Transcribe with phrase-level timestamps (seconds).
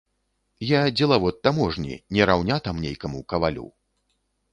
[0.67, 3.67] Я дзелавод таможні, не раўня там нейкаму кавалю.